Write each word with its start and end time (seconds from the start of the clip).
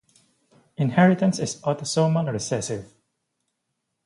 Inheritance 0.77 1.37
is 1.37 1.61
autosomal 1.61 2.25
recessive. 2.33 2.91